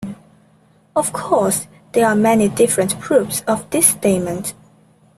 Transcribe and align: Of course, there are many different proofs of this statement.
Of 0.95 1.13
course, 1.13 1.67
there 1.91 2.07
are 2.07 2.15
many 2.15 2.49
different 2.49 2.99
proofs 2.99 3.41
of 3.41 3.69
this 3.69 3.85
statement. 3.85 4.55